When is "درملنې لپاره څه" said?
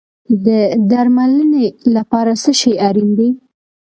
0.91-2.51